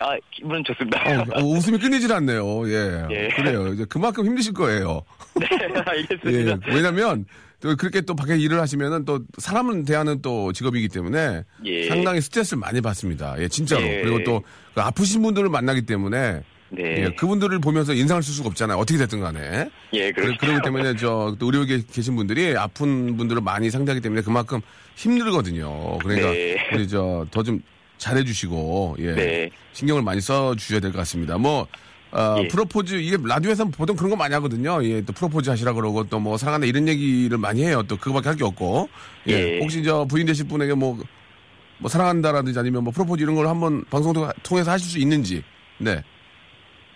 [0.00, 1.00] 아 기분 좋습니다.
[1.02, 2.68] 어, 어, 웃음이 끊이질 않네요.
[2.68, 3.04] 예.
[3.10, 3.28] 예.
[3.34, 3.68] 그래요.
[3.68, 5.02] 이제 그만큼 힘드실 거예요.
[5.40, 5.46] 네,
[5.84, 6.58] 알겠습니다.
[6.68, 6.74] 예.
[6.74, 7.24] 왜냐면
[7.60, 11.88] 또 그렇게 또 밖에 일을 하시면은 또 사람을 대하는 또 직업이기 때문에 예.
[11.88, 13.34] 상당히 스트레스를 많이 받습니다.
[13.40, 13.82] 예, 진짜로.
[13.82, 14.02] 예.
[14.02, 14.42] 그리고 또
[14.74, 16.82] 그 아프신 분들을 만나기 때문에 네.
[16.98, 18.76] 예, 그분들을 보면서 인상을 쓸 수가 없잖아요.
[18.78, 19.68] 어떻게 됐든 간에.
[19.94, 20.38] 예, 그러, 그렇죠.
[20.38, 24.60] 그렇기 때문에 저또 의료에 계신 분들이 아픈 분들을 많이 상대하기 때문에 그만큼
[24.94, 25.98] 힘들거든요.
[25.98, 26.56] 그러니까 네.
[26.72, 27.60] 우리 저 더 좀
[27.98, 29.50] 잘해주시고 예 네.
[29.72, 31.36] 신경을 많이 써 주셔야 될 것 같습니다.
[31.38, 31.66] 뭐
[32.10, 32.48] 어, 예.
[32.48, 34.82] 프로포즈 이게 라디오에서 보통 그런 거 많이 하거든요.
[34.82, 37.82] 예, 또 프로포즈 하시라 그러고 또 뭐 사랑한다 이런 얘기를 많이 해요.
[37.86, 38.88] 또 그거밖에 할 게 없고
[39.28, 39.58] 예, 예.
[39.60, 40.98] 혹시 저 부인 되실 분에게 뭐
[41.80, 45.44] 뭐 사랑한다라든지 아니면 뭐 프로포즈 이런 걸 한번 방송 통- 통해서 하실 수 있는지
[45.78, 46.02] 네.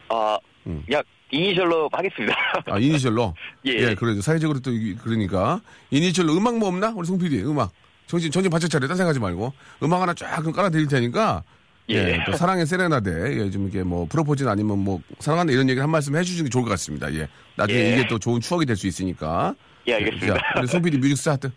[0.08, 0.36] 아,
[0.66, 0.82] 음.
[0.86, 2.34] 그냥 이니셜로 하겠습니다.
[2.66, 3.32] 아, 이니셜로?
[3.66, 3.94] 예.
[3.94, 4.20] 그래죠.
[4.20, 5.60] 사회적으로 또, 그러니까.
[5.90, 6.92] 이니셜로 음악 뭐 없나?
[6.96, 7.70] 우리 송 PD, 음악.
[8.12, 8.86] 정신, 정신 바짝 차려.
[8.86, 9.54] 딴 생각하지 말고.
[9.82, 11.42] 음악 하나 쫙 깔아드릴 테니까.
[11.88, 11.94] 예.
[11.94, 12.24] 예.
[12.26, 13.38] 또 사랑의 세레나데.
[13.40, 16.62] 예, 좀 이렇게 뭐, 프로포즈는 아니면 뭐, 사랑한다 이런 얘기를 한 말씀 해주시는 게 좋을
[16.64, 17.10] 것 같습니다.
[17.14, 17.26] 예.
[17.56, 17.92] 나중에 예.
[17.94, 19.54] 이게 또 좋은 추억이 될 수 있으니까.
[19.86, 20.34] 예, 알겠습니다.
[20.34, 21.50] 자, 우리 송 PD music start.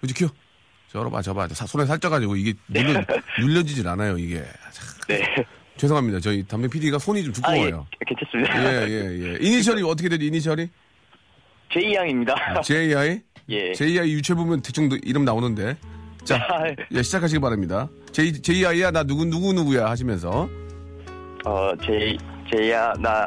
[0.00, 0.28] music cue.
[0.92, 1.48] 저러봐, 저봐.
[1.48, 3.04] 사- 손에 살쪄가지고 이게 눌려,
[3.40, 4.44] 눌려지질 않아요, 이게.
[4.72, 5.24] 참, 네.
[5.76, 6.20] 죄송합니다.
[6.20, 7.86] 저희 담배 PD가 손이 좀 아, 예, 두꺼워요.
[8.06, 8.64] 괜찮습니다.
[8.64, 9.38] 예, 예, 예.
[9.40, 10.68] 이니셜이 어떻게 되죠, 이니셜이?
[11.72, 12.60] 제이양입니다.
[12.62, 13.22] JI?
[13.50, 13.72] 예.
[13.72, 15.76] JI 유체 보면 대충 도- 이름 나오는데.
[16.24, 17.88] 자, 아, 예, 시작하시기 바랍니다.
[18.12, 20.48] J, JI야, 나 누구, 누구, 누구야 하시면서.
[21.44, 22.18] 어, 제이,
[22.52, 23.26] 제이야, 나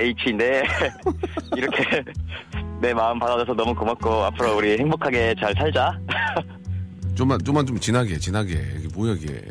[0.00, 0.62] H인데,
[1.56, 2.02] 이렇게
[2.80, 5.98] 내 마음 받아줘서 너무 고맙고, 앞으로 우리 행복하게 잘 살자.
[7.14, 8.54] 좀만, 좀만 좀 진하게, 진하게.
[8.78, 9.42] 이게 뭐야, 이게.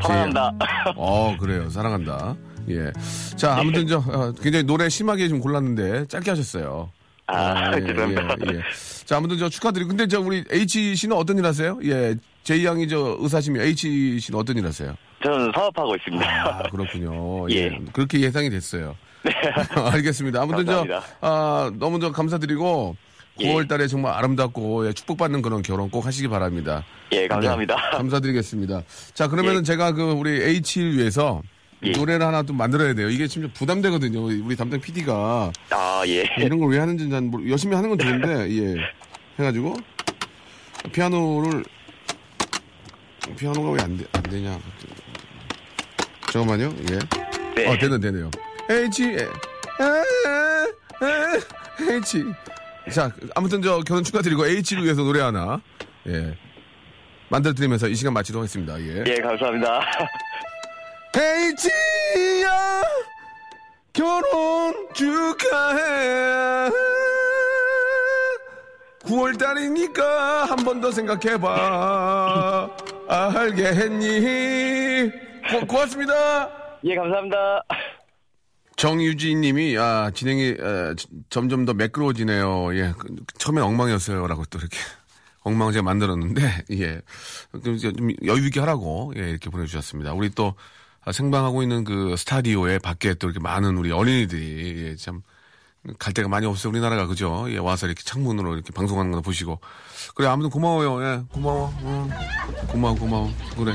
[0.00, 0.52] 사랑한다.
[0.96, 1.68] 어, 그래요.
[1.68, 2.34] 사랑한다.
[2.70, 2.90] 예.
[3.36, 6.90] 자, 아무튼 저, 어, 굉장히 노래 심하게 좀 골랐는데, 짧게 하셨어요.
[7.26, 8.22] 아, 죄송합니다.
[8.50, 8.62] 예, 예.
[9.04, 9.88] 자, 아무튼 저 축하드리고.
[9.88, 11.78] 근데 저 우리 H 씨는 어떤 일 하세요?
[11.84, 12.14] 예.
[12.44, 14.94] J 양이 저 의사시면 H 씨는 어떤 일 하세요?
[15.22, 16.26] 저는 사업하고 있습니다.
[16.26, 17.48] 아, 그렇군요.
[17.50, 17.56] 예.
[17.56, 17.78] 예.
[17.92, 18.96] 그렇게 예상이 됐어요.
[19.92, 20.42] 알겠습니다.
[20.42, 21.00] 아무튼 감사합니다.
[21.00, 22.96] 저, 아, 너무 저 감사드리고,
[23.40, 23.52] 예.
[23.54, 26.84] 9월 달에 정말 아름답고, 예, 축복받는 그런 결혼 꼭 하시기 바랍니다.
[27.12, 27.74] 예, 감사합니다.
[27.76, 28.82] 네, 감사드리겠습니다.
[29.14, 29.64] 자, 그러면은 예.
[29.64, 31.42] 제가 그 우리 H를 위해서
[31.84, 31.90] 예.
[31.92, 33.08] 노래를 하나 또 만들어야 돼요.
[33.10, 34.24] 이게 진짜 부담되거든요.
[34.24, 36.24] 우리 담당 PD가 아, 예.
[36.38, 38.76] 이런 걸 왜 하는지 난 모르, 열심히 하는 건 좋은데, 예.
[39.38, 39.74] 해가지고,
[40.92, 41.64] 피아노를,
[43.36, 44.58] 피아노가 왜 안, 되, 안 되냐.
[46.32, 46.98] 잠깐만요, 예.
[47.56, 47.66] 네.
[47.68, 48.30] 어, 되네, 되네요.
[48.70, 49.24] H, 에, 에,
[51.90, 52.24] 에, H.
[52.90, 55.60] 자, 아무튼 저 결혼 축하드리고 H를 위해서 노래 하나,
[56.06, 56.36] 예.
[57.28, 59.04] 만들어 드리면서 이 시간 마치도록 하겠습니다, 예.
[59.06, 59.80] 예, 감사합니다.
[61.14, 62.82] H야,
[63.92, 66.70] 결혼 축하해.
[69.04, 70.00] 9월달이니까
[70.48, 72.70] 한 번 더 생각해봐.
[73.08, 75.10] 알겠니?
[75.50, 76.48] 고, 고맙습니다.
[76.84, 77.62] 예, 감사합니다.
[78.76, 82.74] 정유진 님이, 아, 진행이, 에, j- 점점 더 매끄러워지네요.
[82.76, 82.94] 예.
[82.98, 84.26] 그, 처음엔 엉망이었어요.
[84.26, 84.78] 라고 또 이렇게.
[85.44, 87.00] 엉망을 제가 만들었는데, 예.
[87.64, 90.12] 좀, 이제 좀 여유 있게 하라고, 예, 이렇게 보내주셨습니다.
[90.14, 90.54] 우리 또, 아,
[91.10, 95.22] 생방하고 있는 그 스타디오에 밖에 또 이렇게 많은 우리 어린이들이, 예, 참,
[95.98, 96.70] 갈 데가 많이 없어요.
[96.70, 97.46] 우리나라가, 그죠?
[97.48, 99.60] 예, 와서 이렇게 창문으로 이렇게 방송하는 거 보시고.
[100.14, 101.02] 그래, 아무튼 고마워요.
[101.02, 101.74] 예, 고마워.
[101.82, 102.10] 응.
[102.68, 103.30] 고마워, 고마워.
[103.56, 103.72] 그래.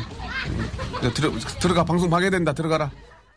[0.50, 1.08] 응.
[1.08, 1.84] 야, 들어, 들어가.
[1.84, 2.54] 방송 방해된다.
[2.54, 2.92] 들어가라.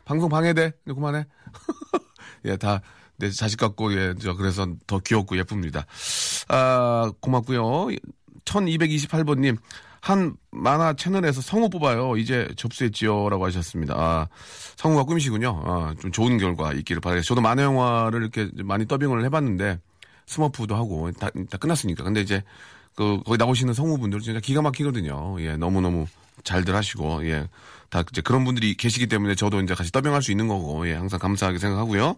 [0.05, 0.73] 방송 방해돼.
[0.85, 1.27] 이제 그만해.
[2.45, 2.81] 예, 다
[3.21, 5.87] 내 자식 같고, 예, 저, 그래서 더 귀엽고 예쁩니다.
[6.49, 7.89] 아, 고맙고요
[8.47, 9.59] 1228번님,
[10.01, 12.17] 한 만화 채널에서 성우 뽑아요.
[12.17, 13.29] 이제 접수했지요.
[13.29, 13.95] 라고 하셨습니다.
[13.97, 14.29] 아,
[14.77, 15.63] 성우가 꿈이시군요.
[15.65, 17.29] 아, 좀 좋은 결과 있기를 바라겠습니다.
[17.29, 19.79] 저도 만화 영화를 이렇게 많이 더빙을 해봤는데,
[20.27, 22.03] 스머프도 하고, 다, 다 끝났으니까.
[22.05, 22.43] 근데 이제,
[22.95, 25.37] 그, 거기 나오시는 성우분들 진짜 기가 막히거든요.
[25.41, 26.07] 예, 너무 너무
[26.45, 27.49] 잘들 하시고, 예.
[27.91, 31.19] 다 이제 그런 분들이 계시기 때문에 저도 이제 같이 더빙할 수 있는 거고, 예, 항상
[31.19, 32.17] 감사하게 생각하고요.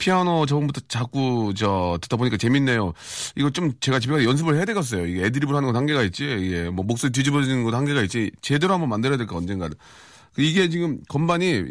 [0.00, 2.92] 피아노 저번부터 자꾸 저 듣다 보니까 재밌네요.
[3.36, 5.06] 이거 좀 제가 집에 가서 연습을 해야 되겠어요.
[5.06, 6.24] 이게 애드립을 하는 건 한계가 있지.
[6.24, 8.32] 예, 뭐 목소리 뒤집어지는 건 한계가 있지.
[8.40, 9.76] 제대로 한번 만들어야 될 거 언젠가는.
[10.38, 11.64] 이게 지금 건반이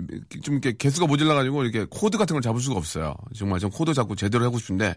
[0.44, 3.16] 좀 이렇게 개수가 모질라 가지고 이렇게 코드 같은 걸 잡을 수가 없어요.
[3.36, 4.96] 정말 좀 코드 잡고 제대로 하고 싶은데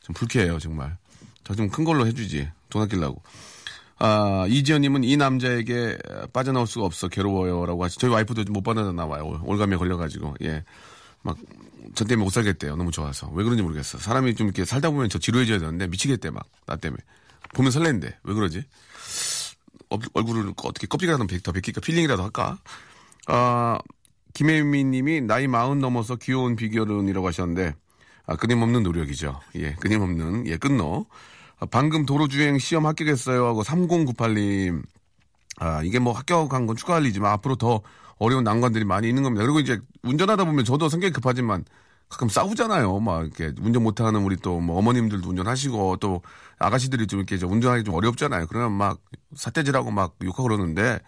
[0.00, 0.96] 좀 불쾌해요 정말.
[1.44, 2.48] 저 좀 큰 걸로 해 주지.
[2.68, 3.22] 돈 아끼려고.
[3.98, 5.98] 아, 이지연님은 이 남자에게
[6.32, 7.98] 빠져나올 수가 없어 괴로워요라고 하시.
[7.98, 9.42] 저희 와이프도 못 빠져나와요.
[9.44, 10.62] 올가미에 걸려가지고 예,
[11.22, 11.36] 막
[11.94, 12.76] 저 때문에 못 살겠대요.
[12.76, 13.98] 너무 좋아서 왜 그런지 모르겠어.
[13.98, 17.02] 사람이 좀 이렇게 살다 보면 저 지루해져야 되는데 미치겠대 막 나 때문에
[17.54, 18.62] 보면 설레는데 왜 그러지?
[19.90, 22.58] 어, 얼굴을 어떻게 껍질이라도 더 벗기니까 필링이라도 할까?
[23.26, 23.78] 아,
[24.34, 27.74] 김혜미 님이 나이 마흔 넘어서 귀여운 비결은이라고 하셨는데,
[28.26, 29.40] 아, 끊임없는 노력이죠.
[29.56, 31.06] 예, 끊임없는, 예, 끊노.
[31.58, 34.82] 아, 방금 도로주행 시험 합격했어요 하고 3098님,
[35.58, 37.80] 아, 이게 뭐 합격한 건 축하할 일이지만 앞으로 더
[38.18, 39.44] 어려운 난관들이 많이 있는 겁니다.
[39.44, 41.64] 그리고 이제 운전하다 보면 저도 성격이 급하지만
[42.08, 43.00] 가끔 싸우잖아요.
[43.00, 46.22] 막 이렇게 운전 못하는 우리 또 뭐 어머님들도 운전하시고 또
[46.58, 48.46] 아가씨들이 좀 이렇게 좀 운전하기 좀 어렵잖아요.
[48.48, 48.98] 그러면 막
[49.34, 50.98] 사태질하고 막 욕하고 그러는데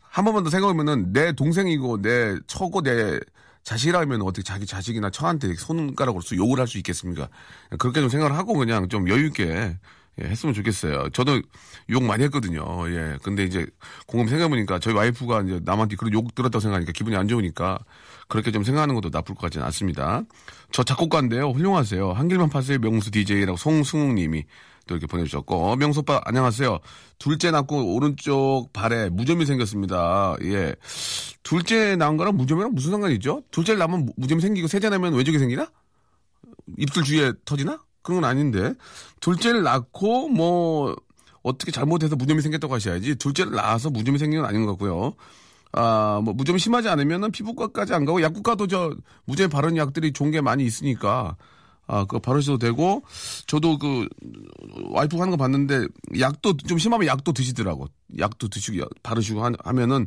[0.00, 3.18] 한 번만 더 생각하면은 내 동생이고 내 처고 내
[3.62, 7.28] 자식이라면 어떻게 자기 자식이나 처한테 손가락으로 써 욕을 할 수 있겠습니까?
[7.78, 9.76] 그렇게 좀 생각을 하고 그냥 좀 여유 있게
[10.20, 11.08] 예, 했으면 좋겠어요.
[11.10, 11.40] 저도
[11.90, 12.64] 욕 많이 했거든요.
[12.90, 13.16] 예.
[13.22, 13.66] 근데 이제
[14.06, 17.78] 공금 생각해보니까 저희 와이프가 이제 남한테 그런 욕 들었다고 생각하니까 기분이 안 좋으니까
[18.28, 20.22] 그렇게 좀 생각하는 것도 나쁠 것 같지는 않습니다.
[20.72, 21.50] 저 작곡가인데요.
[21.50, 22.12] 훌륭하세요.
[22.12, 22.78] 한길만 파세요.
[22.78, 24.44] 명수 DJ라고 송승욱 님이
[24.86, 25.54] 또 이렇게 보내주셨고.
[25.72, 26.78] 어, 명수 오빠 안녕하세요.
[27.18, 30.36] 둘째 낳고 오른쪽 발에 무좀이 생겼습니다.
[30.42, 30.74] 예.
[31.42, 33.42] 둘째 낳은 거랑 무좀이랑 무슨 상관이 있죠?
[33.50, 35.70] 둘째 낳으면 무- 무좀이 생기고 셋째 낳으면 외적이 생기나?
[36.78, 37.80] 입술 주위에 터지나?
[38.02, 38.74] 그런 건 아닌데.
[39.20, 40.96] 둘째를 낳고 뭐
[41.42, 43.16] 어떻게 잘못해서 무좀이 생겼다고 하셔야지.
[43.16, 45.14] 둘째를 낳아서 무좀이 생긴 건 아닌 것 같고요.
[45.72, 48.94] 아, 뭐 무좀이 심하지 않으면은 피부과까지 안 가고 약국가도 저
[49.26, 51.36] 무좀이 바르는 약들이 좋은 게 많이 있으니까
[51.86, 53.02] 아, 그거 바르셔도 되고
[53.46, 54.08] 저도 그
[54.90, 55.86] 와이프가 하는 거 봤는데
[56.20, 57.86] 약도 좀 심하면 약도 드시더라고.
[58.18, 60.06] 약도 드시고 약- 바르시고 하, 하면은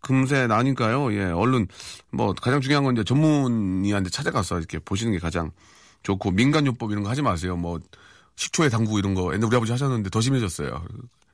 [0.00, 1.12] 금세 나니까요.
[1.12, 1.68] 예, 얼른
[2.10, 5.50] 뭐 가장 중요한 건 이제 전문의한테 찾아가서 이렇게 보시는 게 가장
[6.02, 7.56] 좋고 민간요법 이런 거 하지 마세요.
[7.56, 7.78] 뭐
[8.36, 10.84] 식초에 담그고 이런 거 옛날 우리 아버지 하셨는데 더 심해졌어요.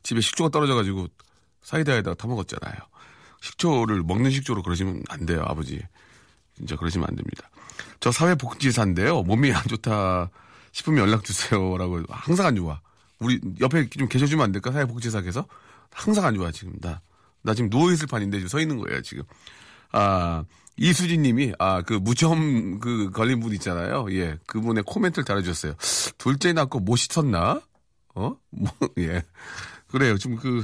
[0.02, 1.08] 집에 식초가 떨어져가지고
[1.62, 2.76] 사이다에다가 타 먹었잖아요.
[3.40, 5.80] 식초를 먹는 식초로 그러시면 안 돼요, 아버지.
[6.56, 7.48] 진짜 그러시면 안 됩니다.
[8.00, 9.22] 저 사회복지사인데요.
[9.22, 10.30] 몸이 안 좋다
[10.72, 12.80] 싶으면 연락 주세요라고 항상 안 좋아.
[13.18, 14.72] 우리 옆에 좀 계셔주면 안 될까?
[14.72, 15.46] 사회복지사께서
[15.90, 17.00] 항상 안 좋아 지금 나.
[17.42, 19.22] 나 지금 누워 있을 판인데 지금 서 있는 거예요 지금.
[19.92, 20.44] 아
[20.76, 24.06] 이수진 님이 아 그 무점 그 걸린 분 있잖아요.
[24.10, 24.38] 예.
[24.46, 25.74] 그분의 코멘트를 달아주셨어요.
[26.18, 27.62] 둘째 낳고 못 씻었나?
[28.14, 28.36] 어?
[28.50, 29.22] 뭐, 예.
[29.88, 30.18] 그래요.
[30.18, 30.62] 지금 그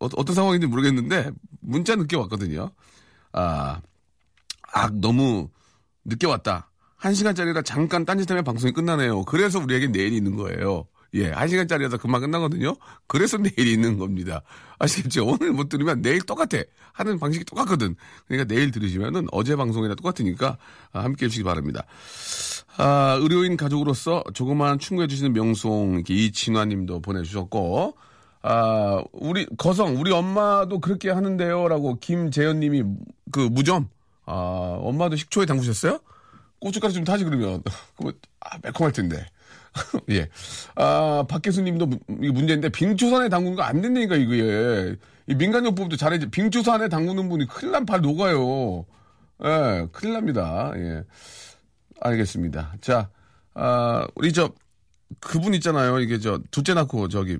[0.00, 2.70] 어, 어떤 상황인지 모르겠는데 문자 늦게 왔거든요.
[3.32, 3.80] 아,
[4.72, 5.50] 아 너무
[6.04, 6.70] 늦게 왔다.
[6.96, 9.24] 한 시간짜리라 잠깐 딴짓하면 방송이 끝나네요.
[9.24, 10.86] 그래서 우리에게 내일이 있는 거예요.
[11.14, 12.76] 예, 한 시간짜리라서 금방 끝나거든요.
[13.06, 14.42] 그래서 내일이 있는 겁니다.
[14.78, 15.26] 아시겠죠?
[15.26, 16.62] 오늘 못 들으면 내일 똑같아.
[16.92, 17.96] 하는 방식이 똑같거든.
[18.26, 20.58] 그러니까 내일 들으시면은 어제 방송이랑 똑같으니까
[20.92, 21.84] 아, 함께 해주시기 바랍니다.
[22.76, 27.96] 아, 의료인 가족으로서 조그마한 충고해주시는 명송, 이진화 님도 보내주셨고,
[28.42, 31.68] 아, 우리, 거성, 우리 엄마도 그렇게 하는데요.
[31.68, 32.82] 라고 김재현 님이
[33.30, 33.88] 그 무점,
[34.26, 36.00] 아, 엄마도 식초에 담그셨어요?
[36.60, 37.62] 고춧가루 좀 타지 그러면.
[37.96, 39.24] 그러면, 아, 매콤할 텐데.
[40.10, 40.28] 예.
[40.76, 44.96] 아, 박계수 님도 무- 이거 문제인데, 빙초산에 담그는 거 안 된다니까, 이거에.
[45.26, 46.30] 이 민간요법도 잘해지.
[46.30, 48.84] 빙초산에 담그는 분이 큰일 난 발 녹아요.
[49.44, 50.72] 예, 큰일 납니다.
[50.76, 51.02] 예.
[52.00, 52.74] 알겠습니다.
[52.80, 53.10] 자,
[53.54, 54.50] 아, 우리 저,
[55.20, 55.98] 그분 있잖아요.
[56.00, 57.38] 이게 저, 둘째 낳고 저기,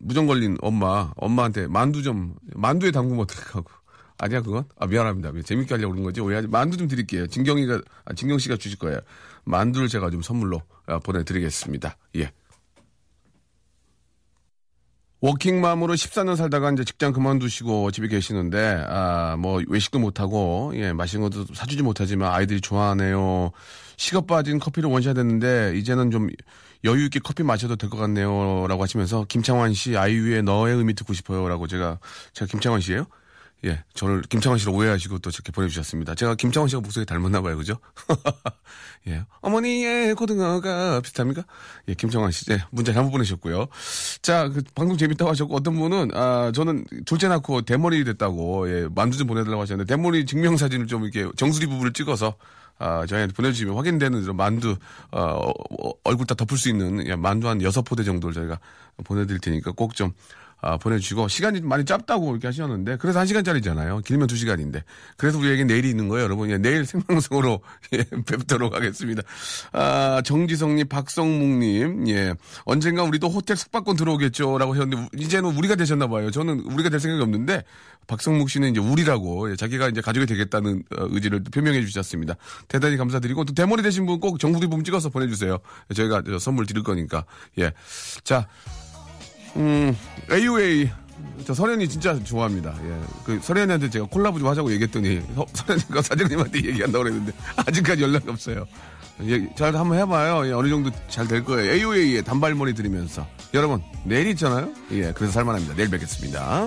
[0.00, 3.70] 무정 걸린 엄마, 엄마한테 만두 좀, 만두에 담그면 어떡하고.
[4.18, 4.64] 아니야, 그건?
[4.78, 5.32] 아, 미안합니다.
[5.44, 6.20] 재밌게 하려고 그런 거지.
[6.20, 6.48] 오해하지.
[6.48, 7.26] 만두 좀 드릴게요.
[7.26, 9.00] 진경이가, 아, 진경 씨가 주실 거예요.
[9.44, 11.96] 만두를 제가 좀 선물로 아, 보내드리겠습니다.
[12.16, 12.30] 예.
[15.20, 21.54] 워킹맘으로 14년 살다가 이제 직장 그만두시고 집에 계시는데, 아, 뭐, 외식도 못하고, 예, 맛있는 것도
[21.54, 23.50] 사주지 못하지만 아이들이 좋아하네요.
[23.96, 26.28] 식어 빠진 커피를 원샷 했는데, 이제는 좀
[26.84, 28.66] 여유있게 커피 마셔도 될 것 같네요.
[28.68, 31.48] 라고 하시면서, 김창완 씨, 아이유의 너의 의미 듣고 싶어요.
[31.48, 31.98] 라고 제가,
[32.34, 33.06] 제가 김창완 씨예요
[33.64, 36.14] 예, 저를 김창완 씨로 오해하시고 또 이렇게 보내주셨습니다.
[36.14, 37.78] 제가 김창완 씨가 목소리 닮았나 봐요, 그죠?
[39.08, 41.44] 예, 어머니의 고등어가 비슷합니까?
[41.88, 43.66] 예, 김창완 씨, 예, 문자 잘못 보내셨고요.
[44.20, 49.16] 자, 그 방송 재밌다고 하셨고 어떤 분은 아 저는 졸제 낳고 대머리 됐다고 예, 만두
[49.16, 52.36] 좀 보내달라고 하셨는데 대머리 증명 사진을 좀 이렇게 정수리 부분을 찍어서
[52.78, 54.76] 아, 저희한테 보내주시면 확인되는 대로 만두,
[55.12, 58.58] 어, 어, 얼굴 다 덮을 수 있는, 예, 만두 한 여섯 포대 정도를 저희가
[59.04, 60.12] 보내드릴 테니까 꼭 좀,
[60.66, 64.00] 아, 보내주시고, 시간이 많이 짧다고 이렇게 하셨는데, 그래서 한 시간짜리잖아요.
[64.00, 64.82] 길면 두 시간인데.
[65.18, 66.50] 그래서 우리에게 내일이 있는 거예요, 여러분.
[66.50, 67.60] 예, 내일 생방송으로,
[67.92, 69.22] 예, 뵙도록 하겠습니다.
[69.72, 72.34] 아, 정지성님, 박성묵님, 예.
[72.64, 74.56] 언젠가 우리도 호텔 숙박권 들어오겠죠.
[74.58, 76.30] 라고 하셨는데, 이제는 우리가 되셨나 봐요.
[76.30, 77.62] 저는 우리가 될 생각이 없는데,
[78.06, 82.34] 박성묵 씨는 이제 우리라고, 예, 자기가 이제 가족이 되겠다는 어, 의지를 표명해 주셨습니다.
[82.68, 85.58] 대단히 감사드리고, 또 대머리 되신 분 꼭 정수리 부분 찍어서 보내주세요.
[85.94, 87.24] 저희가 저 선물 드릴 거니까.
[87.58, 87.72] 예.
[88.22, 88.46] 자,
[89.56, 89.96] 음,
[90.30, 90.90] AOA.
[91.46, 92.74] 저 설현이 진짜 좋아합니다.
[92.84, 93.00] 예.
[93.24, 98.64] 그 설현이한테 제가 콜라보 좀 하자고 얘기했더니 서, 설현이가 사장님한테 얘기한다고 그랬는데 아직까지 연락이 없어요.
[99.24, 100.46] 예, 잘 한번 해봐요.
[100.48, 101.70] 예, 어느 정도 잘 될 거예요.
[101.72, 103.26] AOA의 단발머리 들으면서.
[103.52, 104.72] 여러분, 내일 있잖아요?
[104.92, 105.74] 예, 그래서 살만합니다.
[105.76, 106.66] 내일 뵙겠습니다.